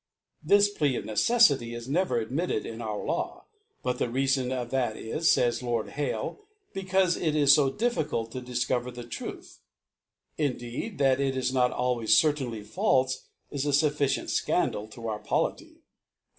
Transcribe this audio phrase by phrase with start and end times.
[0.41, 4.51] This Plea of Neceffity ^ never admitted in ogr Law j but the Reafon.
[4.51, 6.37] of th^t is, fays L^rd Hak^
[6.73, 9.59] j^ecaufe it is ta difficult to difcover the Truth,
[10.39, 13.17] Indeed that it is r^ot always certainly falfc,
[13.51, 15.77] is ^ fuffi* cient Scandal to our P9li^y s fqr